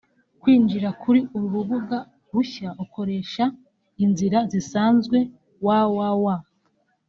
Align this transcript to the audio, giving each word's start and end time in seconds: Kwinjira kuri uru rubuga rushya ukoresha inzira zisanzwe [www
Kwinjira 0.41 0.89
kuri 1.01 1.19
uru 1.35 1.47
rubuga 1.53 1.97
rushya 2.33 2.69
ukoresha 2.83 3.43
inzira 4.03 4.39
zisanzwe 4.51 5.17
[www 5.65 6.25